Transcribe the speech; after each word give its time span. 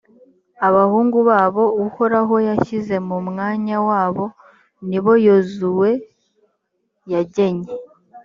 abahungu 0.67 1.17
babo 1.29 1.63
uhoraho 1.85 2.35
yashyize 2.47 2.95
mu 3.07 3.17
mwanya 3.27 3.77
wabo, 3.89 4.25
ni 4.87 4.99
bo 5.03 5.13
yozuwe 5.25 5.89
yagenye 7.11 7.69